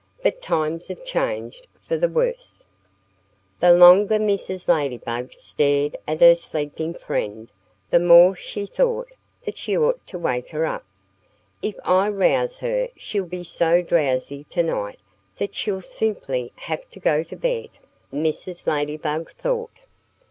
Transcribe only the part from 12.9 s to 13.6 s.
she'll be